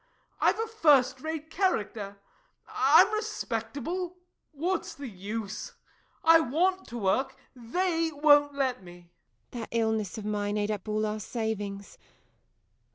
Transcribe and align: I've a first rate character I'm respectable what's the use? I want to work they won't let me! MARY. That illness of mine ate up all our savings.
I've 0.39 0.57
a 0.57 0.65
first 0.65 1.21
rate 1.21 1.51
character 1.51 2.17
I'm 2.67 3.13
respectable 3.13 4.17
what's 4.51 4.95
the 4.95 5.07
use? 5.07 5.73
I 6.23 6.39
want 6.39 6.87
to 6.87 6.97
work 6.97 7.35
they 7.55 8.09
won't 8.11 8.55
let 8.55 8.81
me! 8.81 9.11
MARY. 9.11 9.11
That 9.51 9.69
illness 9.69 10.17
of 10.17 10.25
mine 10.25 10.57
ate 10.57 10.71
up 10.71 10.87
all 10.87 11.05
our 11.05 11.19
savings. 11.19 11.99